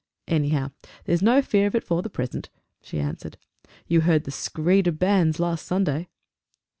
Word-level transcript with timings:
"Anyhow 0.27 0.71
there's 1.05 1.21
no 1.21 1.43
fear 1.43 1.67
of 1.67 1.75
it 1.75 1.83
for 1.83 2.01
the 2.01 2.09
present!" 2.09 2.49
she 2.81 2.99
answered. 2.99 3.37
"You 3.85 4.01
heard 4.01 4.23
the 4.23 4.31
screed 4.31 4.87
of 4.87 4.97
banns 4.97 5.39
last 5.39 5.63
Sunday!" 5.67 6.07